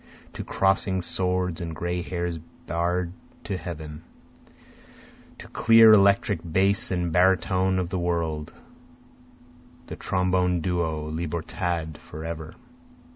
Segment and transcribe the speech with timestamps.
[0.33, 3.13] To crossing swords and gray hairs bared
[3.43, 4.01] to heaven,
[5.37, 8.51] The clear electric base and baritone of the world,
[9.85, 12.55] The trombone duo, Libertad forever!